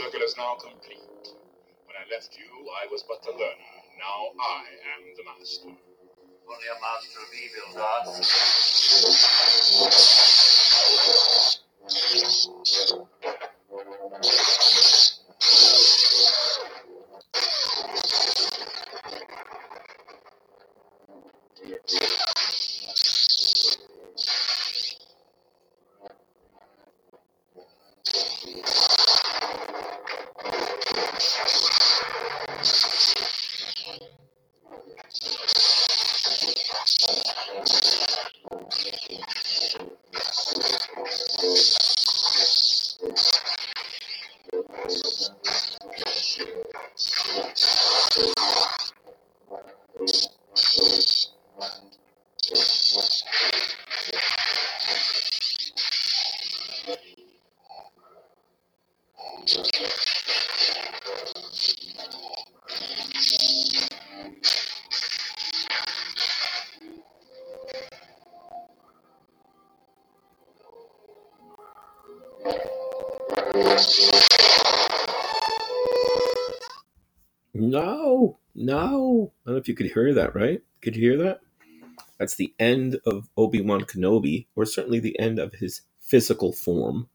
circle 0.00 0.22
is 0.24 0.34
now 0.38 0.56
complete. 0.56 1.28
When 1.84 1.96
I 1.96 2.08
left 2.10 2.32
you, 2.38 2.48
I 2.82 2.86
was 2.90 3.04
but 3.06 3.22
the 3.22 3.32
learner. 3.32 3.74
Now 3.98 4.32
I 4.40 4.64
am 4.96 5.02
the 5.16 5.24
master. 5.28 5.68
Only 5.68 6.68
a 6.72 6.76
master 6.80 7.20
of 7.20 7.28
evil 7.36 7.68
gods. 7.76 8.16
No, 77.52 78.38
no. 78.54 79.32
I 79.44 79.50
don't 79.50 79.54
know 79.54 79.60
if 79.60 79.68
you 79.68 79.74
could 79.74 79.90
hear 79.90 80.14
that, 80.14 80.34
right? 80.34 80.62
Could 80.82 80.96
you 80.96 81.10
hear 81.10 81.22
that? 81.24 81.40
That's 82.18 82.36
the 82.36 82.54
end 82.58 83.00
of 83.06 83.28
Obi 83.36 83.60
Wan 83.60 83.82
Kenobi, 83.82 84.46
or 84.54 84.64
certainly 84.64 85.00
the 85.00 85.18
end 85.18 85.38
of 85.38 85.54
his 85.54 85.82
physical 86.00 86.52
form. 86.52 87.08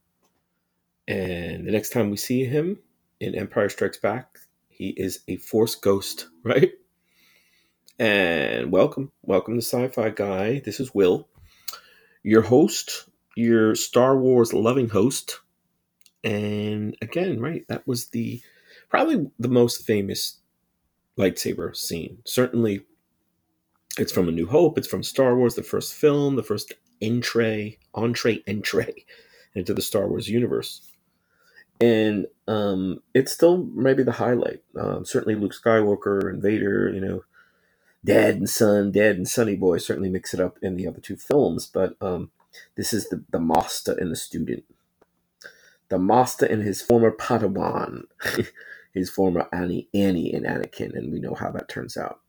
And 1.08 1.68
the 1.68 1.72
next 1.72 1.92
time 1.92 2.10
we 2.10 2.18
see 2.18 2.46
him 2.46 2.80
in 3.20 3.36
Empire 3.36 3.70
Strikes 3.70 3.98
Back, 3.98 4.40
he 4.68 4.90
is 4.90 5.22
a 5.28 5.38
Force 5.38 5.76
ghost, 5.76 6.28
right? 6.44 6.72
And 7.98 8.74
welcome, 8.74 9.12
welcome 9.22 9.54
to 9.54 9.62
Sci 9.62 9.88
Fi 9.90 10.10
Guy. 10.10 10.60
This 10.66 10.82
is 10.82 10.94
Will, 10.94 11.30
your 12.24 12.42
host, 12.42 13.08
your 13.38 13.74
Star 13.76 14.18
Wars 14.18 14.54
loving 14.54 14.90
host. 14.90 15.40
And 16.26 16.98
again, 17.02 17.40
right, 17.40 17.64
that 17.70 17.88
was 17.88 18.08
the 18.08 18.42
probably 18.90 19.30
the 19.40 19.48
most 19.48 19.86
famous 19.86 20.38
lightsaber 21.18 21.76
scene. 21.76 22.20
Certainly, 22.26 22.82
it's 23.98 24.12
from 24.12 24.28
A 24.28 24.32
New 24.32 24.48
Hope. 24.48 24.78
It's 24.78 24.88
from 24.88 25.04
Star 25.04 25.36
Wars, 25.36 25.56
the 25.56 25.64
first 25.64 25.94
film, 25.94 26.36
the 26.36 26.44
first 26.44 26.74
entree, 27.02 27.78
entree, 27.94 28.44
entree 28.48 29.06
into 29.56 29.74
the 29.74 29.82
Star 29.82 30.08
Wars 30.08 30.30
universe. 30.30 30.82
And 31.82 32.28
um, 32.48 33.02
it's 33.14 33.32
still 33.32 33.58
maybe 33.74 34.04
the 34.04 34.14
highlight. 34.14 34.64
Um, 34.80 35.06
certainly, 35.06 35.36
Luke 35.36 35.54
Skywalker 35.54 36.30
and 36.30 36.42
Vader, 36.42 36.92
you 36.94 37.02
know, 37.02 37.24
Dad 38.04 38.36
and 38.36 38.50
Son, 38.50 38.92
Dad 38.92 39.18
and 39.18 39.28
Sonny 39.28 39.56
Boy 39.56 39.80
certainly 39.80 40.10
mix 40.10 40.34
it 40.34 40.40
up 40.40 40.58
in 40.62 40.78
the 40.78 40.88
other 40.88 41.02
two 41.02 41.18
films. 41.18 41.68
But 41.68 41.96
um, 42.00 42.32
this 42.76 42.94
is 42.94 43.10
the, 43.10 43.24
the 43.30 43.40
master 43.40 43.94
and 43.94 44.12
the 44.12 44.16
student. 44.16 44.64
The 45.90 46.00
master 46.00 46.46
and 46.46 46.64
his 46.64 46.82
former 46.82 47.12
Padawan, 47.12 48.04
his 48.96 49.10
former 49.10 49.48
Annie, 49.52 49.90
Annie 49.94 50.34
and 50.34 50.46
Anakin, 50.46 50.96
and 50.96 51.12
we 51.12 51.20
know 51.20 51.36
how 51.36 51.52
that 51.52 51.70
turns 51.70 51.98
out. 51.98 52.22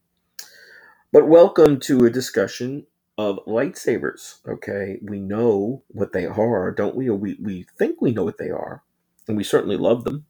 But 1.13 1.29
welcome 1.29 1.81
to 1.81 2.05
a 2.05 2.11
discussion 2.11 2.87
of 3.17 3.39
lightsabers. 3.47 4.47
Okay, 4.47 4.99
we 5.01 5.21
know 5.21 5.83
what 5.89 6.13
they 6.13 6.27
are, 6.27 6.73
don't 6.73 6.97
we? 6.97 7.09
We 7.09 7.39
we 7.41 7.67
think 7.79 8.03
we 8.03 8.11
know 8.11 8.25
what 8.25 8.39
they 8.39 8.51
are, 8.51 8.83
and 9.29 9.37
we 9.37 9.45
certainly 9.45 9.77
love 9.77 10.05
them. 10.05 10.27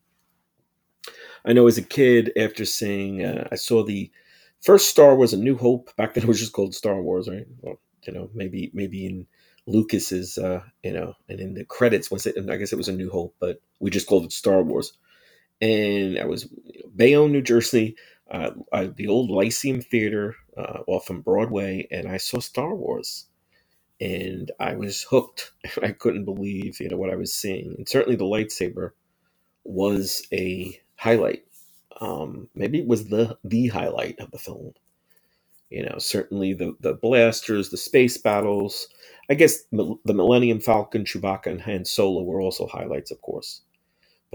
I 1.45 1.53
know 1.53 1.67
as 1.67 1.79
a 1.79 1.83
kid, 1.83 2.33
after 2.37 2.65
seeing, 2.65 3.25
uh, 3.25 3.49
I 3.51 3.55
saw 3.57 3.83
the 3.83 4.11
first 4.61 4.89
Star 4.89 5.17
Wars: 5.17 5.33
A 5.33 5.39
New 5.39 5.57
Hope. 5.57 5.91
Back 5.97 6.15
then, 6.15 6.25
it 6.25 6.29
was 6.29 6.39
just 6.39 6.53
called 6.53 6.75
Star 6.75 7.01
Wars, 7.01 7.29
right? 7.29 7.47
Well, 7.63 7.81
you 8.07 8.13
know, 8.13 8.31
maybe 8.35 8.71
maybe 8.75 9.07
in 9.07 9.27
Lucas's, 9.67 10.39
uh, 10.39 10.61
you 10.85 10.93
know, 10.93 11.15
and 11.29 11.41
in 11.41 11.55
the 11.55 11.65
credits 11.65 12.11
was 12.11 12.27
it? 12.27 12.37
I 12.51 12.57
guess 12.57 12.73
it 12.73 12.77
was 12.77 12.89
A 12.89 12.93
New 12.93 13.11
Hope, 13.11 13.35
but 13.41 13.61
we 13.81 13.91
just 13.91 14.07
called 14.07 14.27
it 14.27 14.33
Star 14.33 14.63
Wars. 14.63 14.93
And 15.61 16.19
I 16.19 16.27
was 16.27 16.49
Bayonne, 16.97 17.33
New 17.33 17.43
Jersey, 17.43 17.97
uh, 18.31 18.51
uh, 18.73 18.89
the 18.95 19.09
old 19.09 19.31
Lyceum 19.31 19.81
Theater 19.81 20.37
uh, 20.57 20.81
off 20.87 21.07
from 21.07 21.23
Broadway, 21.23 21.89
and 21.91 22.09
I 22.09 22.19
saw 22.19 22.41
Star 22.41 22.75
Wars, 22.75 23.27
and 24.01 24.51
I 24.61 24.75
was 24.77 25.03
hooked. 25.05 25.53
I 25.83 25.93
couldn't 25.93 26.25
believe 26.27 26.81
you 26.81 26.89
know 26.89 26.97
what 26.99 27.11
I 27.11 27.17
was 27.17 27.35
seeing, 27.35 27.75
and 27.79 27.89
certainly 27.89 28.17
the 28.17 28.25
lightsaber 28.25 28.93
was 29.65 30.27
a 30.33 30.81
highlight. 30.97 31.45
Um, 32.01 32.49
maybe 32.55 32.79
it 32.81 32.87
was 32.89 33.09
the 33.09 33.39
the 33.45 33.69
highlight 33.69 34.21
of 34.21 34.31
the 34.31 34.39
film. 34.39 34.73
You 35.71 35.85
know, 35.85 35.99
certainly 35.99 36.55
the 36.55 36.77
the 36.81 36.95
blasters, 36.95 37.71
the 37.71 37.77
space 37.77 38.19
battles. 38.19 38.89
I 39.31 39.35
guess 39.35 39.65
the 39.73 39.97
Millennium 40.07 40.61
Falcon, 40.61 41.05
Chewbacca, 41.05 41.47
and 41.49 41.63
Han 41.63 41.85
Solo 41.85 42.23
were 42.23 42.41
also 42.41 42.67
highlights, 42.69 43.11
of 43.11 43.21
course. 43.23 43.63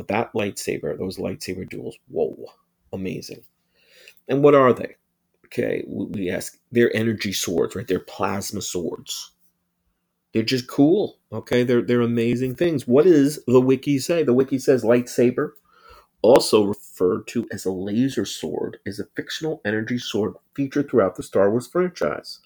But 0.02 0.08
that 0.08 0.34
lightsaber, 0.34 0.98
those 0.98 1.20
lightsaber 1.20 1.70
duels, 1.70 1.96
whoa, 2.08 2.36
amazing. 2.92 3.44
And 4.28 4.42
what 4.42 4.56
are 4.56 4.74
they? 4.74 4.96
Okay, 5.46 5.84
we 5.88 6.32
ask. 6.32 6.58
They're 6.72 6.96
energy 6.96 7.32
swords, 7.32 7.76
right? 7.76 7.88
They're 7.88 8.00
plasma 8.00 8.64
swords. 8.64 9.34
They're 10.34 10.42
just 10.42 10.66
cool. 10.68 11.20
Okay, 11.32 11.64
they're 11.64 11.84
they're 11.84 12.02
amazing 12.02 12.56
things. 12.56 12.88
What 12.88 13.06
does 13.06 13.44
the 13.46 13.62
wiki 13.62 14.00
say? 14.00 14.24
The 14.24 14.34
wiki 14.34 14.58
says 14.58 14.84
lightsaber 14.84 15.52
also 16.24 16.64
referred 16.64 17.28
to 17.28 17.48
as 17.52 17.66
a 17.66 17.72
laser 17.72 18.26
sword, 18.26 18.80
is 18.84 19.00
a 19.00 19.06
fictional 19.16 19.62
energy 19.64 20.00
sword 20.00 20.34
featured 20.56 20.90
throughout 20.90 21.16
the 21.16 21.24
Star 21.24 21.52
Wars 21.52 21.68
franchise. 21.68 22.40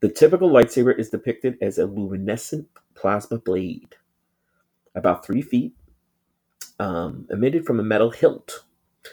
The 0.00 0.08
typical 0.08 0.50
lightsaber 0.50 0.98
is 0.98 1.10
depicted 1.10 1.58
as 1.60 1.76
a 1.76 1.84
luminescent 1.86 2.68
plasma 2.94 3.40
blade, 3.40 3.96
about 4.94 5.26
three 5.26 5.42
feet, 5.42 5.74
um, 6.78 7.26
emitted 7.30 7.66
from 7.66 7.80
a 7.80 7.84
metal 7.84 8.10
hilt. 8.10 8.64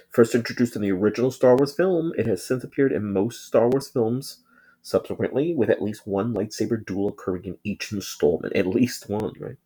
First 0.10 0.36
introduced 0.36 0.76
in 0.76 0.82
the 0.82 0.92
original 0.92 1.32
Star 1.32 1.56
Wars 1.56 1.76
film, 1.76 2.14
it 2.18 2.28
has 2.28 2.46
since 2.46 2.64
appeared 2.64 2.92
in 2.92 3.12
most 3.12 3.46
Star 3.46 3.70
Wars 3.70 3.90
films 3.90 4.42
subsequently, 4.82 5.54
with 5.54 5.70
at 5.70 5.82
least 5.82 6.08
one 6.08 6.34
lightsaber 6.34 6.84
duel 6.86 7.10
occurring 7.10 7.46
in 7.46 7.58
each 7.64 7.92
installment. 7.92 8.56
At 8.56 8.68
least 8.68 9.10
one, 9.10 9.34
right? 9.40 9.58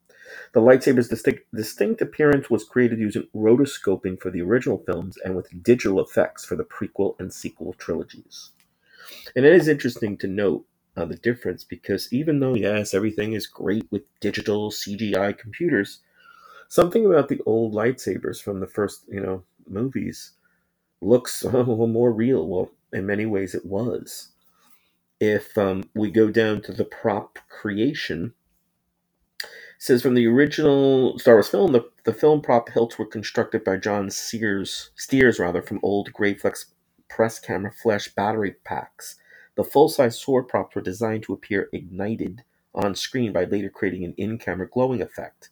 The 0.54 0.62
lightsaber's 0.62 1.10
distinct, 1.10 1.44
distinct 1.54 2.02
appearance 2.02 2.50
was 2.50 2.64
created 2.64 3.00
using 3.00 3.28
rotoscoping 3.36 4.20
for 4.20 4.32
the 4.32 4.42
original 4.42 4.80
films 4.86 5.18
and 5.24 5.36
with 5.36 5.64
digital 5.64 6.00
effects 6.00 6.46
for 6.46 6.56
the 6.56 6.64
prequel 6.64 7.20
and 7.20 7.34
sequel 7.34 7.74
trilogies. 7.74 8.52
And 9.36 9.46
it 9.46 9.54
is 9.54 9.68
interesting 9.68 10.18
to 10.18 10.28
note 10.28 10.66
uh, 10.96 11.06
the 11.06 11.16
difference 11.16 11.64
because 11.64 12.12
even 12.12 12.40
though, 12.40 12.56
yes, 12.56 12.94
everything 12.94 13.34
is 13.34 13.48
great 13.48 13.86
with 13.92 14.04
digital 14.20 14.72
CGI 14.72 15.38
computers, 15.38 16.00
something 16.70 17.06
about 17.06 17.30
the 17.30 17.42
old 17.46 17.74
lightsabers 17.74 18.42
from 18.42 18.60
the 18.60 18.68
first, 18.68 19.06
you 19.10 19.22
know, 19.22 19.44
movies 19.68 20.34
looks 21.02 21.44
more 21.54 22.12
real. 22.12 22.48
Well, 22.48 22.72
in 22.94 23.06
many 23.06 23.26
ways, 23.26 23.56
it 23.56 23.66
was. 23.66 24.30
If 25.20 25.58
um, 25.58 25.86
we 25.96 26.12
go 26.12 26.30
down 26.32 26.62
to 26.64 26.74
the 26.74 26.86
prop 26.86 27.40
creation, 27.50 28.34
says 29.80 30.02
from 30.02 30.16
the 30.16 30.28
original 30.28 31.20
Star 31.20 31.36
Wars 31.36 31.50
film, 31.50 31.74
the, 31.74 31.86
the 32.06 32.14
film 32.14 32.42
prop 32.42 32.70
hilts 32.70 33.00
were 33.00 33.06
constructed 33.06 33.64
by 33.64 33.78
John 33.78 34.10
Sears, 34.10 34.92
Stears 34.96 35.40
rather, 35.40 35.62
from 35.62 35.80
old 35.84 36.12
Graflex 36.14 36.66
press 37.10 37.40
camera 37.40 37.72
flash 37.72 38.10
battery 38.10 38.56
packs. 38.64 39.16
The 39.56 39.64
full-size 39.64 40.20
sword 40.20 40.48
props 40.50 40.76
were 40.76 40.82
designed 40.82 41.24
to 41.24 41.34
appear 41.34 41.70
ignited 41.74 42.44
on 42.76 42.96
screen 42.96 43.34
by 43.34 43.46
later 43.46 43.70
creating 43.70 44.06
an 44.06 44.16
in-camera 44.18 44.70
glowing 44.70 45.02
effect. 45.02 45.50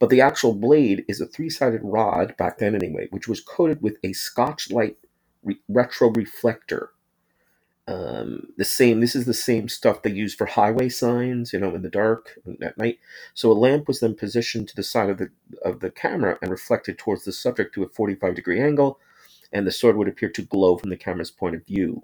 But 0.00 0.10
the 0.10 0.22
actual 0.22 0.54
blade 0.54 1.04
is 1.08 1.20
a 1.22 1.26
three-sided 1.26 1.82
rod, 1.84 2.36
back 2.38 2.58
then 2.58 2.74
anyway, 2.74 3.08
which 3.10 3.28
was 3.28 3.40
coated 3.40 3.82
with 3.82 3.98
a 4.04 4.10
Scotchlite 4.10 4.96
re- 5.44 5.60
retro 5.68 6.10
reflector 6.10 6.90
um, 7.86 8.48
the 8.56 8.64
same. 8.64 9.00
This 9.00 9.16
is 9.16 9.26
the 9.26 9.34
same 9.34 9.68
stuff 9.68 10.02
they 10.02 10.10
use 10.12 10.34
for 10.34 10.46
highway 10.46 10.88
signs, 10.88 11.52
you 11.52 11.58
know, 11.58 11.74
in 11.74 11.82
the 11.82 11.90
dark 11.90 12.38
at 12.62 12.78
night. 12.78 12.98
So 13.34 13.50
a 13.50 13.54
lamp 13.54 13.88
was 13.88 14.00
then 14.00 14.14
positioned 14.14 14.68
to 14.68 14.76
the 14.76 14.82
side 14.82 15.10
of 15.10 15.18
the 15.18 15.30
of 15.64 15.80
the 15.80 15.90
camera 15.90 16.38
and 16.40 16.50
reflected 16.50 16.98
towards 16.98 17.24
the 17.24 17.32
subject 17.32 17.74
to 17.74 17.82
a 17.82 17.88
45 17.88 18.36
degree 18.36 18.60
angle, 18.60 19.00
and 19.52 19.66
the 19.66 19.72
sword 19.72 19.96
would 19.96 20.08
appear 20.08 20.30
to 20.30 20.42
glow 20.42 20.76
from 20.78 20.90
the 20.90 20.96
camera's 20.96 21.32
point 21.32 21.56
of 21.56 21.66
view. 21.66 22.02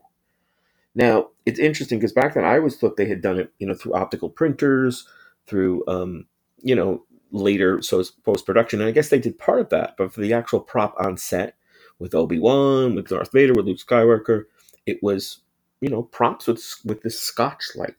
Now 0.94 1.28
it's 1.46 1.60
interesting 1.60 1.98
because 1.98 2.12
back 2.12 2.34
then 2.34 2.44
I 2.44 2.56
always 2.56 2.76
thought 2.76 2.96
they 2.96 3.08
had 3.08 3.22
done 3.22 3.38
it, 3.38 3.52
you 3.58 3.66
know, 3.66 3.74
through 3.74 3.94
optical 3.94 4.30
printers, 4.30 5.06
through, 5.46 5.84
um, 5.86 6.26
you 6.62 6.74
know, 6.74 7.04
later 7.36 7.82
so 7.82 8.02
post 8.24 8.46
production, 8.46 8.80
and 8.80 8.88
I 8.88 8.92
guess 8.92 9.08
they 9.10 9.18
did 9.18 9.38
part 9.38 9.60
of 9.60 9.70
that. 9.70 9.96
But 9.98 10.12
for 10.12 10.20
the 10.20 10.32
actual 10.32 10.60
prop 10.60 10.94
on 10.98 11.16
set 11.16 11.56
with 11.98 12.14
Obi 12.14 12.38
Wan, 12.38 12.94
with 12.94 13.08
Darth 13.08 13.32
Vader, 13.32 13.54
with 13.54 13.66
Luke 13.66 13.78
Skywalker, 13.78 14.44
it 14.86 15.02
was 15.02 15.40
you 15.80 15.88
know 15.88 16.02
props 16.04 16.46
with 16.46 16.64
with 16.84 17.02
this 17.02 17.20
Scotch 17.20 17.64
light, 17.76 17.96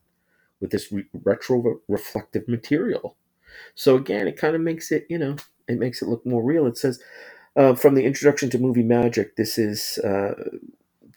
with 0.62 0.72
this 0.72 0.92
re- 0.92 1.08
retro 1.24 1.82
reflective 1.88 2.48
material. 2.48 3.16
So 3.76 3.96
again, 3.96 4.28
it 4.28 4.38
kind 4.38 4.56
of 4.56 4.62
makes 4.62 4.92
it 4.92 5.06
you 5.10 5.18
know 5.18 5.38
it 5.68 5.80
makes 5.80 6.02
it 6.02 6.08
look 6.08 6.26
more 6.26 6.44
real. 6.44 6.68
It 6.68 6.78
says 6.78 7.02
uh, 7.56 7.76
from 7.76 7.96
the 7.96 8.06
introduction 8.06 8.50
to 8.52 8.60
movie 8.60 8.84
magic, 8.84 9.36
this 9.36 9.58
is 9.58 10.00
uh, 10.00 10.34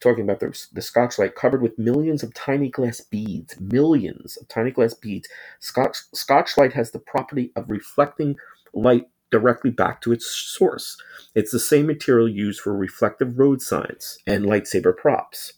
talking 0.01 0.25
about 0.25 0.41
the, 0.41 0.49
the 0.73 0.81
Scotchlite 0.83 1.35
covered 1.37 1.63
with 1.63 1.79
millions 1.79 2.23
of 2.23 2.35
tiny 2.35 2.71
glass 2.71 3.01
beads. 3.01 3.61
Millions 3.61 4.37
of 4.39 4.49
tiny 4.49 4.71
glass 4.73 4.95
beads. 4.95 5.29
Scotch 5.61 5.99
Scotchlite 6.15 6.75
has 6.75 6.93
the 6.93 7.01
property 7.01 7.53
of 7.57 7.71
reflecting 7.71 8.37
light 8.75 9.09
directly 9.31 9.71
back 9.71 10.03
to 10.03 10.13
its 10.13 10.27
source. 10.27 10.97
It's 11.35 11.53
the 11.53 11.61
same 11.61 11.87
material 11.87 12.29
used 12.29 12.61
for 12.61 12.77
reflective 12.77 13.39
road 13.39 13.63
signs 13.63 14.19
and 14.27 14.45
lightsaber 14.47 14.97
props. 14.97 15.55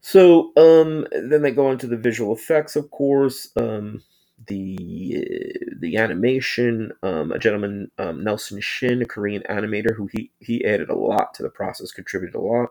So 0.00 0.52
um, 0.56 1.06
then 1.12 1.42
they 1.42 1.50
go 1.52 1.68
on 1.68 1.78
to 1.78 1.86
the 1.86 1.96
visual 1.96 2.34
effects, 2.34 2.76
of 2.76 2.90
course, 2.90 3.50
um, 3.56 4.02
the 4.46 5.54
the 5.80 5.96
animation. 5.96 6.92
Um, 7.02 7.32
a 7.32 7.38
gentleman, 7.38 7.90
um, 7.98 8.22
Nelson 8.24 8.60
Shin, 8.60 9.02
a 9.02 9.06
Korean 9.06 9.42
animator, 9.48 9.94
who 9.94 10.08
he 10.12 10.30
he 10.40 10.64
added 10.64 10.88
a 10.88 10.96
lot 10.96 11.34
to 11.34 11.42
the 11.42 11.50
process, 11.50 11.92
contributed 11.92 12.34
a 12.34 12.40
lot. 12.40 12.70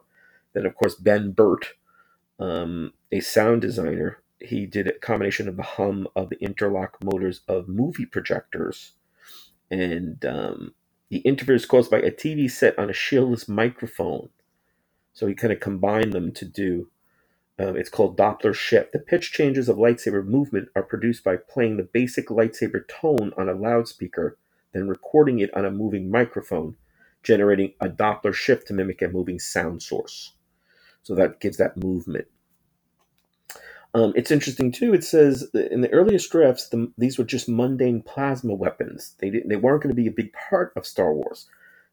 Then 0.54 0.66
of 0.66 0.76
course 0.76 0.96
Ben 0.96 1.32
Burtt, 1.32 1.74
um, 2.40 2.94
a 3.12 3.20
sound 3.20 3.62
designer, 3.62 4.20
he 4.40 4.66
did 4.66 4.88
a 4.88 4.94
combination 5.00 5.48
of 5.48 5.58
the 5.58 5.64
hum 5.64 6.08
of 6.16 6.30
the 6.30 6.42
interlock 6.42 6.98
motors 7.04 7.42
of 7.48 7.68
movie 7.68 8.06
projectors, 8.06 8.94
and 9.70 10.24
um, 10.26 10.74
the 11.10 11.20
interference 11.20 11.66
caused 11.66 11.92
by 11.92 12.00
a 12.00 12.12
TV 12.12 12.50
set 12.50 12.78
on 12.80 12.90
a 12.90 12.94
shieldless 12.94 13.48
microphone. 13.48 14.30
So 15.14 15.26
he 15.26 15.34
kind 15.34 15.52
of 15.52 15.60
combined 15.60 16.14
them 16.14 16.32
to 16.34 16.46
do 16.46 16.90
um, 17.60 17.76
it's 17.76 17.90
called 17.90 18.18
Doppler 18.18 18.54
shift. 18.54 18.94
The 18.94 19.00
pitch 19.00 19.32
changes 19.32 19.68
of 19.68 19.78
lightsaber 19.78 20.24
movement 20.26 20.70
are 20.76 20.84
produced 20.84 21.24
by 21.24 21.38
playing 21.38 21.78
the 21.78 21.84
basic 21.84 22.28
lightsaber 22.28 22.88
tone 22.88 23.34
on 23.38 23.50
a 23.50 23.54
loudspeaker, 23.54 24.38
then 24.74 24.88
recording 24.88 25.40
it 25.40 25.54
on 25.56 25.66
a 25.66 25.72
moving 25.72 26.12
microphone, 26.12 26.76
generating 27.24 27.74
a 27.82 27.90
Doppler 27.90 28.34
shift 28.34 28.68
to 28.68 28.74
mimic 28.74 29.02
a 29.02 29.08
moving 29.08 29.40
sound 29.40 29.82
source. 29.82 30.34
So 31.02 31.16
that 31.16 31.40
gives 31.40 31.58
that 31.58 31.78
movement. 31.78 32.28
Um, 33.94 34.14
it's 34.16 34.30
interesting 34.30 34.72
too. 34.72 34.94
It 34.94 35.04
says 35.04 35.50
in 35.56 35.82
the 35.82 35.92
earliest 35.92 36.32
drafts, 36.32 36.70
the, 36.70 36.92
these 36.98 37.18
were 37.18 37.24
just 37.24 37.50
mundane 37.50 38.04
plasma 38.04 38.54
weapons. 38.54 39.16
They 39.20 39.32
didn't, 39.32 39.50
they 39.50 39.56
weren't 39.56 39.82
going 39.82 39.96
to 39.96 40.00
be 40.00 40.08
a 40.08 40.12
big 40.12 40.32
part 40.34 40.74
of 40.76 40.86
Star 40.86 41.14
Wars. 41.14 41.48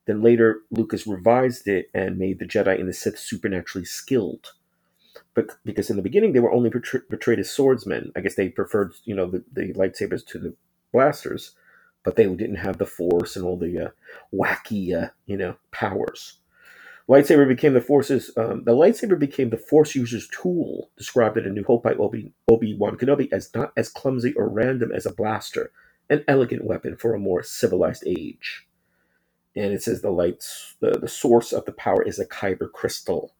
Then 0.04 0.20
later, 0.20 0.60
Lucas 0.70 1.06
revised 1.06 1.66
it 1.66 1.88
and 1.94 2.18
made 2.18 2.38
the 2.38 2.44
Jedi 2.44 2.78
and 2.78 2.88
the 2.88 2.92
Sith 2.92 3.18
supernaturally 3.18 3.86
skilled 3.86 4.52
but 5.34 5.50
because 5.64 5.90
in 5.90 5.96
the 5.96 6.02
beginning 6.02 6.32
they 6.32 6.40
were 6.40 6.52
only 6.52 6.70
portrayed 6.70 7.38
as 7.38 7.50
swordsmen. 7.50 8.12
I 8.16 8.20
guess 8.20 8.34
they 8.34 8.48
preferred, 8.48 8.94
you 9.04 9.14
know, 9.14 9.30
the, 9.30 9.44
the 9.52 9.72
lightsabers 9.74 10.26
to 10.26 10.38
the 10.38 10.54
blasters, 10.92 11.52
but 12.04 12.16
they 12.16 12.24
didn't 12.26 12.56
have 12.56 12.78
the 12.78 12.86
force 12.86 13.36
and 13.36 13.44
all 13.44 13.56
the 13.56 13.86
uh, 13.86 13.88
wacky, 14.32 15.00
uh, 15.00 15.10
you 15.26 15.36
know, 15.36 15.56
powers. 15.70 16.38
Lightsaber 17.08 17.46
became 17.46 17.74
the 17.74 17.82
force's. 17.82 18.30
Um, 18.36 18.64
the 18.64 18.72
lightsaber 18.72 19.18
became 19.18 19.50
the 19.50 19.58
force 19.58 19.94
user's 19.94 20.28
tool. 20.28 20.90
Described 20.96 21.36
in 21.36 21.44
A 21.44 21.50
New 21.50 21.64
Hope 21.64 21.82
by 21.82 21.94
Obi 21.94 22.32
Obi 22.50 22.74
Wan 22.74 22.96
Kenobi 22.96 23.30
as 23.30 23.54
not 23.54 23.72
as 23.76 23.90
clumsy 23.90 24.32
or 24.34 24.48
random 24.48 24.90
as 24.90 25.04
a 25.04 25.12
blaster, 25.12 25.70
an 26.08 26.24
elegant 26.26 26.64
weapon 26.64 26.96
for 26.96 27.14
a 27.14 27.18
more 27.18 27.42
civilized 27.42 28.04
age. 28.06 28.66
And 29.54 29.72
it 29.72 29.82
says 29.82 30.00
the 30.00 30.10
lights, 30.10 30.76
the, 30.80 30.92
the 30.92 31.08
source 31.08 31.52
of 31.52 31.66
the 31.66 31.72
power 31.72 32.02
is 32.02 32.18
a 32.18 32.26
kyber 32.26 32.72
crystal 32.72 33.34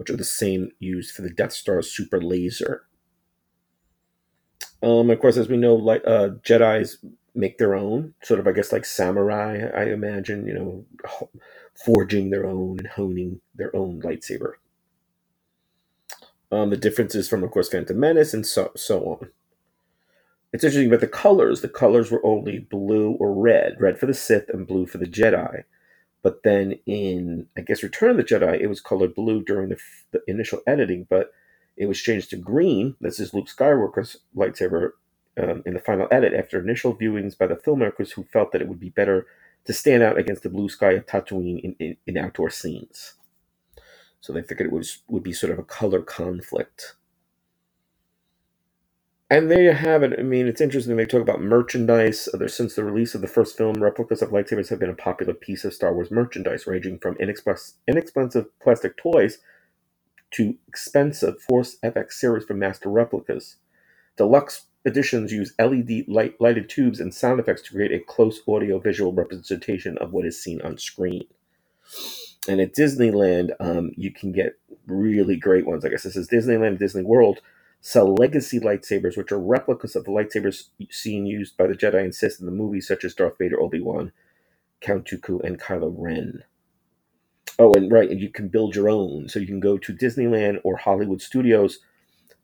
which 0.00 0.08
are 0.08 0.16
the 0.16 0.24
same 0.24 0.72
used 0.78 1.14
for 1.14 1.20
the 1.20 1.28
Death 1.28 1.52
Star's 1.52 1.90
super 1.90 2.22
laser. 2.22 2.84
Um, 4.82 5.10
of 5.10 5.20
course, 5.20 5.36
as 5.36 5.50
we 5.50 5.58
know, 5.58 5.74
like 5.74 6.02
uh, 6.06 6.30
Jedi's 6.42 7.04
make 7.34 7.58
their 7.58 7.74
own, 7.74 8.14
sort 8.22 8.40
of, 8.40 8.46
I 8.46 8.52
guess, 8.52 8.72
like 8.72 8.86
samurai. 8.86 9.68
I 9.76 9.90
imagine, 9.90 10.46
you 10.46 10.54
know, 10.54 10.86
forging 11.84 12.30
their 12.30 12.46
own 12.46 12.78
and 12.78 12.88
honing 12.88 13.42
their 13.54 13.76
own 13.76 14.00
lightsaber. 14.00 14.54
Um, 16.50 16.70
the 16.70 16.78
differences 16.78 17.28
from, 17.28 17.44
of 17.44 17.50
course, 17.50 17.68
Phantom 17.68 18.00
Menace 18.00 18.32
and 18.32 18.46
so 18.46 18.72
so 18.74 19.04
on. 19.04 19.28
It's 20.54 20.64
interesting 20.64 20.88
about 20.88 21.00
the 21.00 21.08
colors. 21.08 21.60
The 21.60 21.68
colors 21.68 22.10
were 22.10 22.24
only 22.24 22.58
blue 22.58 23.18
or 23.20 23.34
red, 23.34 23.76
red 23.78 23.98
for 23.98 24.06
the 24.06 24.14
Sith 24.14 24.48
and 24.48 24.66
blue 24.66 24.86
for 24.86 24.96
the 24.96 25.04
Jedi. 25.04 25.64
But 26.22 26.42
then 26.42 26.78
in, 26.86 27.46
I 27.56 27.62
guess, 27.62 27.82
Return 27.82 28.10
of 28.10 28.16
the 28.18 28.24
Jedi, 28.24 28.60
it 28.60 28.66
was 28.66 28.80
colored 28.80 29.14
blue 29.14 29.42
during 29.42 29.70
the, 29.70 29.78
the 30.10 30.20
initial 30.26 30.60
editing, 30.66 31.06
but 31.08 31.32
it 31.76 31.86
was 31.86 32.00
changed 32.00 32.30
to 32.30 32.36
green. 32.36 32.96
This 33.00 33.18
is 33.18 33.32
Luke 33.32 33.48
Skywalker's 33.48 34.18
lightsaber 34.36 34.90
um, 35.40 35.62
in 35.64 35.74
the 35.74 35.80
final 35.80 36.08
edit 36.10 36.34
after 36.34 36.60
initial 36.60 36.94
viewings 36.94 37.38
by 37.38 37.46
the 37.46 37.56
filmmakers 37.56 38.12
who 38.12 38.24
felt 38.24 38.52
that 38.52 38.60
it 38.60 38.68
would 38.68 38.80
be 38.80 38.90
better 38.90 39.26
to 39.64 39.72
stand 39.72 40.02
out 40.02 40.18
against 40.18 40.42
the 40.42 40.48
blue 40.48 40.68
sky 40.68 40.92
of 40.92 41.06
Tatooine 41.06 41.60
in, 41.60 41.76
in, 41.78 41.96
in 42.06 42.18
outdoor 42.18 42.50
scenes. 42.50 43.14
So 44.20 44.32
they 44.32 44.42
figured 44.42 44.68
it 44.68 44.74
was 44.74 44.98
would 45.08 45.22
be 45.22 45.32
sort 45.32 45.52
of 45.52 45.58
a 45.58 45.64
color 45.64 46.02
conflict. 46.02 46.96
And 49.30 49.48
there 49.48 49.62
you 49.62 49.72
have 49.72 50.02
it. 50.02 50.18
I 50.18 50.22
mean, 50.22 50.48
it's 50.48 50.60
interesting. 50.60 50.96
They 50.96 51.06
talk 51.06 51.22
about 51.22 51.40
merchandise. 51.40 52.28
Since 52.48 52.74
the 52.74 52.82
release 52.82 53.14
of 53.14 53.20
the 53.20 53.28
first 53.28 53.56
film, 53.56 53.74
replicas 53.80 54.22
of 54.22 54.30
lightsabers 54.30 54.70
have 54.70 54.80
been 54.80 54.90
a 54.90 54.94
popular 54.94 55.34
piece 55.34 55.64
of 55.64 55.72
Star 55.72 55.94
Wars 55.94 56.10
merchandise, 56.10 56.66
ranging 56.66 56.98
from 56.98 57.16
inexpensive 57.16 58.46
plastic 58.60 58.96
toys 58.96 59.38
to 60.32 60.56
expensive 60.66 61.40
Force 61.42 61.76
FX 61.84 62.12
series 62.12 62.44
from 62.44 62.58
master 62.58 62.88
replicas. 62.88 63.56
Deluxe 64.16 64.66
editions 64.84 65.30
use 65.30 65.54
LED 65.60 66.08
light, 66.08 66.40
lighted 66.40 66.68
tubes 66.68 66.98
and 66.98 67.14
sound 67.14 67.38
effects 67.38 67.62
to 67.62 67.72
create 67.72 67.92
a 67.92 68.00
close 68.04 68.40
audio 68.48 68.80
visual 68.80 69.12
representation 69.12 69.96
of 69.98 70.12
what 70.12 70.26
is 70.26 70.42
seen 70.42 70.60
on 70.62 70.76
screen. 70.76 71.24
And 72.48 72.60
at 72.60 72.74
Disneyland, 72.74 73.52
um, 73.60 73.92
you 73.96 74.10
can 74.10 74.32
get 74.32 74.58
really 74.88 75.36
great 75.36 75.66
ones. 75.66 75.84
I 75.84 75.88
guess 75.88 76.02
this 76.02 76.16
is 76.16 76.28
Disneyland, 76.28 76.78
Disney 76.78 77.02
World 77.02 77.40
sell 77.80 78.14
legacy 78.14 78.60
lightsabers, 78.60 79.16
which 79.16 79.32
are 79.32 79.40
replicas 79.40 79.96
of 79.96 80.04
the 80.04 80.10
lightsabers 80.10 80.68
seen 80.90 81.26
used 81.26 81.56
by 81.56 81.66
the 81.66 81.74
Jedi 81.74 82.02
and 82.02 82.14
Sith 82.14 82.38
in 82.40 82.46
the 82.46 82.52
movies, 82.52 82.86
such 82.86 83.04
as 83.04 83.14
Darth 83.14 83.38
Vader, 83.38 83.60
Obi 83.60 83.80
Wan, 83.80 84.12
Count 84.80 85.06
Dooku, 85.06 85.42
and 85.42 85.60
Kylo 85.60 85.94
Ren. 85.96 86.44
Oh, 87.58 87.72
and 87.74 87.90
right, 87.90 88.10
and 88.10 88.20
you 88.20 88.30
can 88.30 88.48
build 88.48 88.74
your 88.74 88.88
own. 88.88 89.28
So 89.28 89.38
you 89.38 89.46
can 89.46 89.60
go 89.60 89.76
to 89.78 89.94
Disneyland 89.94 90.60
or 90.64 90.76
Hollywood 90.76 91.20
Studios. 91.20 91.78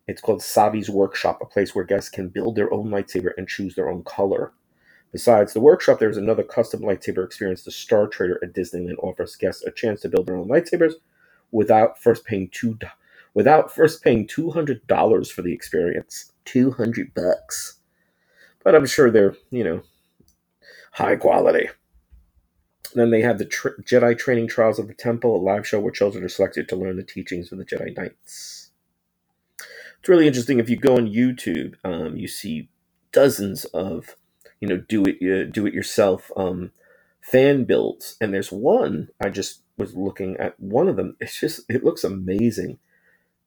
It's 0.06 0.20
called 0.20 0.40
Savi's 0.40 0.90
Workshop, 0.90 1.38
a 1.40 1.46
place 1.46 1.74
where 1.74 1.84
guests 1.84 2.10
can 2.10 2.28
build 2.28 2.54
their 2.54 2.72
own 2.72 2.90
lightsaber 2.90 3.30
and 3.36 3.48
choose 3.48 3.74
their 3.74 3.88
own 3.88 4.04
color. 4.04 4.52
Besides 5.12 5.52
the 5.54 5.60
workshop, 5.60 5.98
there's 5.98 6.18
another 6.18 6.42
custom 6.42 6.80
lightsaber 6.80 7.24
experience. 7.24 7.62
The 7.62 7.70
Star 7.70 8.06
Trader 8.06 8.38
at 8.42 8.52
Disneyland 8.52 8.98
offers 9.02 9.36
guests 9.36 9.64
a 9.64 9.70
chance 9.70 10.02
to 10.02 10.08
build 10.08 10.26
their 10.26 10.36
own 10.36 10.48
lightsabers 10.48 10.94
without 11.50 11.98
first 11.98 12.24
paying 12.24 12.50
two 12.52 12.74
without 13.36 13.72
first 13.72 14.02
paying 14.02 14.26
$200 14.26 15.30
for 15.30 15.42
the 15.42 15.52
experience. 15.52 16.32
200 16.46 17.12
bucks. 17.14 17.78
But 18.64 18.74
I'm 18.74 18.86
sure 18.86 19.10
they're, 19.10 19.36
you 19.50 19.62
know, 19.62 19.82
high 20.92 21.16
quality. 21.16 21.68
Then 22.94 23.10
they 23.10 23.20
have 23.20 23.36
the 23.36 23.44
Tr- 23.44 23.78
Jedi 23.82 24.16
Training 24.18 24.48
Trials 24.48 24.78
of 24.78 24.88
the 24.88 24.94
Temple, 24.94 25.36
a 25.36 25.38
live 25.38 25.68
show 25.68 25.78
where 25.78 25.92
children 25.92 26.24
are 26.24 26.30
selected 26.30 26.66
to 26.70 26.76
learn 26.76 26.96
the 26.96 27.02
teachings 27.02 27.52
of 27.52 27.58
the 27.58 27.66
Jedi 27.66 27.94
Knights. 27.94 28.70
It's 29.98 30.08
really 30.08 30.26
interesting. 30.26 30.58
If 30.58 30.70
you 30.70 30.76
go 30.78 30.96
on 30.96 31.12
YouTube, 31.12 31.74
um, 31.84 32.16
you 32.16 32.28
see 32.28 32.70
dozens 33.12 33.66
of, 33.66 34.16
you 34.60 34.68
know, 34.68 34.78
do 34.78 35.04
it 35.04 35.16
uh, 35.22 35.50
do 35.50 35.66
it 35.66 35.74
yourself 35.74 36.30
um, 36.36 36.72
fan 37.20 37.64
builds, 37.64 38.16
and 38.18 38.32
there's 38.32 38.50
one 38.52 39.08
I 39.20 39.28
just 39.28 39.62
was 39.76 39.94
looking 39.94 40.36
at 40.38 40.58
one 40.58 40.88
of 40.88 40.96
them. 40.96 41.16
It's 41.20 41.38
just 41.38 41.60
it 41.68 41.84
looks 41.84 42.04
amazing 42.04 42.78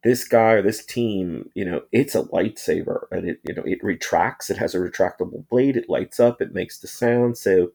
this 0.04 0.28
guy 0.28 0.54
or 0.54 0.62
this 0.62 0.86
team, 0.86 1.50
you 1.56 1.66
know, 1.66 1.82
it's 1.92 2.16
a 2.16 2.24
lightsaber 2.24 3.04
and 3.12 3.30
it, 3.30 3.40
you 3.44 3.54
know, 3.54 3.64
it 3.66 3.84
retracts. 3.84 4.50
It 4.50 4.58
has 4.58 4.74
a 4.74 4.80
retractable 4.80 5.48
blade. 5.50 5.76
It 5.76 5.90
lights 5.90 6.20
up. 6.20 6.42
It 6.42 6.54
makes 6.54 6.80
the 6.80 6.88
sound. 6.88 7.38
So, 7.38 7.72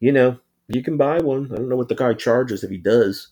you 0.00 0.12
know, 0.12 0.38
you 0.68 0.82
can 0.82 0.96
buy 0.96 1.18
one. 1.18 1.50
I 1.52 1.56
don't 1.56 1.68
know 1.68 1.76
what 1.76 1.88
the 1.88 1.94
guy 1.94 2.14
charges 2.14 2.62
if 2.62 2.70
he 2.70 2.76
does, 2.76 3.28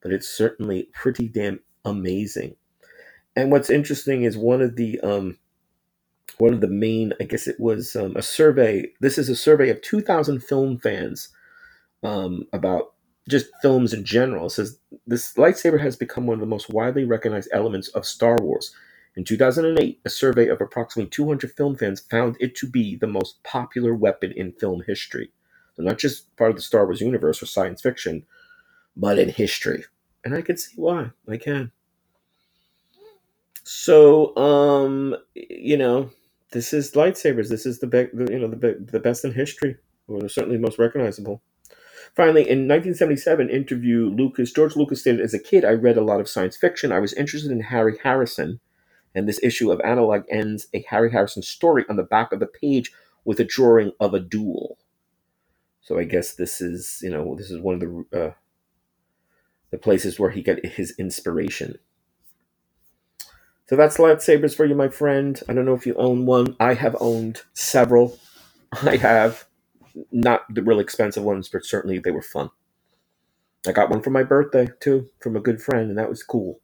but 0.00 0.12
it's 0.12 0.28
certainly 0.28 0.88
pretty 0.94 1.28
damn 1.28 1.60
amazing. 1.84 2.56
And 3.34 3.50
what's 3.50 3.70
interesting 3.70 4.22
is 4.22 4.36
one 4.36 4.62
of 4.62 4.76
the 4.76 5.00
um, 5.00 5.38
one 6.38 6.54
of 6.54 6.60
the 6.60 6.68
main, 6.68 7.12
I 7.20 7.24
guess 7.24 7.46
it 7.46 7.60
was 7.60 7.94
um, 7.96 8.16
a 8.16 8.22
survey. 8.22 8.86
This 9.00 9.18
is 9.18 9.28
a 9.28 9.36
survey 9.36 9.68
of 9.70 9.82
2,000 9.82 10.40
film 10.40 10.78
fans 10.78 11.28
um, 12.02 12.46
about 12.52 12.94
just 13.28 13.46
films 13.60 13.92
in 13.92 14.04
general. 14.04 14.46
It 14.46 14.50
says 14.50 14.78
this 15.06 15.34
lightsaber 15.34 15.80
has 15.80 15.96
become 15.96 16.26
one 16.26 16.34
of 16.34 16.40
the 16.40 16.46
most 16.46 16.70
widely 16.70 17.04
recognized 17.04 17.48
elements 17.52 17.88
of 17.88 18.06
Star 18.06 18.36
Wars. 18.40 18.74
In 19.16 19.24
2008, 19.24 20.00
a 20.04 20.10
survey 20.10 20.48
of 20.48 20.60
approximately 20.60 21.10
200 21.10 21.52
film 21.52 21.76
fans 21.76 22.00
found 22.00 22.36
it 22.40 22.54
to 22.56 22.68
be 22.68 22.96
the 22.96 23.06
most 23.06 23.42
popular 23.42 23.94
weapon 23.94 24.32
in 24.32 24.52
film 24.52 24.82
history. 24.86 25.32
So 25.74 25.82
not 25.82 25.98
just 25.98 26.34
part 26.36 26.50
of 26.50 26.56
the 26.56 26.62
Star 26.62 26.84
Wars 26.84 27.00
universe 27.00 27.42
or 27.42 27.46
science 27.46 27.82
fiction, 27.82 28.24
but 28.96 29.18
in 29.18 29.28
history. 29.28 29.84
And 30.24 30.34
I 30.34 30.42
can 30.42 30.56
see 30.56 30.74
why. 30.76 31.10
I 31.28 31.36
can. 31.38 31.72
So, 33.64 34.36
um, 34.36 35.16
you 35.34 35.76
know, 35.76 36.10
this 36.52 36.72
is 36.72 36.92
lightsabers. 36.92 37.48
This 37.48 37.66
is 37.66 37.78
the, 37.78 37.86
be- 37.86 38.08
the 38.12 38.32
you 38.32 38.38
know 38.38 38.48
the, 38.48 38.56
be- 38.56 38.84
the 38.84 39.00
best 39.00 39.24
in 39.24 39.32
history, 39.32 39.76
or 40.08 40.28
certainly 40.28 40.56
the 40.56 40.62
most 40.62 40.78
recognizable. 40.78 41.42
Finally, 42.14 42.42
in 42.42 42.68
1977 42.68 43.48
interview, 43.50 44.10
Lucas 44.10 44.52
George 44.52 44.76
Lucas 44.76 45.00
stated, 45.00 45.20
"As 45.20 45.34
a 45.34 45.38
kid, 45.38 45.64
I 45.64 45.72
read 45.72 45.96
a 45.96 46.04
lot 46.04 46.20
of 46.20 46.28
science 46.28 46.56
fiction. 46.56 46.92
I 46.92 46.98
was 46.98 47.12
interested 47.12 47.50
in 47.50 47.60
Harry 47.60 47.98
Harrison, 48.02 48.60
and 49.14 49.28
this 49.28 49.42
issue 49.42 49.70
of 49.70 49.80
Analog 49.80 50.24
ends 50.30 50.68
a 50.72 50.84
Harry 50.88 51.10
Harrison 51.10 51.42
story 51.42 51.84
on 51.88 51.96
the 51.96 52.02
back 52.02 52.32
of 52.32 52.40
the 52.40 52.46
page 52.46 52.92
with 53.24 53.40
a 53.40 53.44
drawing 53.44 53.92
of 54.00 54.14
a 54.14 54.20
duel. 54.20 54.78
So 55.80 55.98
I 55.98 56.04
guess 56.04 56.34
this 56.34 56.60
is 56.60 57.00
you 57.02 57.10
know 57.10 57.34
this 57.34 57.50
is 57.50 57.60
one 57.60 57.74
of 57.74 57.80
the 57.80 58.18
uh, 58.18 58.32
the 59.70 59.78
places 59.78 60.18
where 60.18 60.30
he 60.30 60.42
got 60.42 60.64
his 60.64 60.94
inspiration. 60.98 61.78
So 63.68 63.76
that's 63.76 63.98
lightsabers 63.98 64.54
for 64.54 64.64
you, 64.64 64.74
my 64.74 64.88
friend. 64.88 65.40
I 65.48 65.52
don't 65.52 65.64
know 65.64 65.74
if 65.74 65.86
you 65.86 65.94
own 65.94 66.26
one. 66.26 66.56
I 66.58 66.74
have 66.74 66.96
owned 67.00 67.42
several. 67.52 68.18
I 68.82 68.96
have 68.96 69.46
not 70.12 70.42
the 70.54 70.62
real 70.62 70.80
expensive 70.80 71.24
ones, 71.24 71.48
but 71.48 71.64
certainly 71.64 71.98
they 71.98 72.12
were 72.12 72.22
fun. 72.22 72.50
I 73.66 73.72
got 73.72 73.90
one 73.90 74.02
for 74.02 74.10
my 74.10 74.22
birthday 74.24 74.68
too 74.80 75.08
from 75.20 75.36
a 75.36 75.40
good 75.40 75.62
friend, 75.62 75.90
and 75.90 75.98
that 75.98 76.10
was 76.10 76.22
cool. 76.22 76.60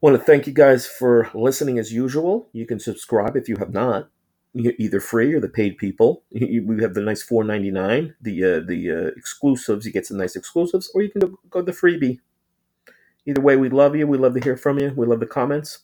want 0.00 0.16
to 0.16 0.22
thank 0.24 0.46
you 0.46 0.54
guys 0.54 0.86
for 0.86 1.30
listening 1.34 1.78
as 1.78 1.92
usual. 1.92 2.48
You 2.52 2.66
can 2.66 2.80
subscribe 2.80 3.36
if 3.36 3.48
you 3.48 3.56
have 3.58 3.72
not, 3.72 4.10
either 4.54 5.00
free 5.00 5.34
or 5.34 5.40
the 5.40 5.48
paid 5.48 5.78
people. 5.78 6.24
We 6.32 6.82
have 6.82 6.94
the 6.94 7.02
nice 7.02 7.22
four 7.22 7.44
ninety 7.44 7.72
nine, 7.72 8.14
the 8.22 8.44
uh, 8.44 8.60
the 8.60 8.90
uh, 8.92 9.10
exclusives. 9.18 9.86
You 9.86 9.92
get 9.92 10.06
some 10.06 10.18
nice 10.18 10.36
exclusives, 10.36 10.90
or 10.94 11.02
you 11.02 11.10
can 11.10 11.22
go, 11.22 11.38
go 11.50 11.62
the 11.62 11.72
freebie. 11.72 12.20
Either 13.26 13.40
way, 13.42 13.56
we 13.56 13.68
love 13.70 13.96
you. 13.96 14.06
We 14.06 14.18
love 14.18 14.34
to 14.34 14.40
hear 14.40 14.56
from 14.56 14.78
you. 14.80 14.92
We 14.96 15.06
love 15.06 15.20
the 15.20 15.26
comments, 15.26 15.80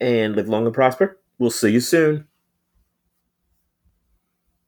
and 0.00 0.36
live 0.36 0.48
long 0.48 0.66
and 0.66 0.74
prosper. 0.74 1.18
We'll 1.38 1.50
see 1.50 1.70
you 1.72 1.80
soon. 1.80 2.28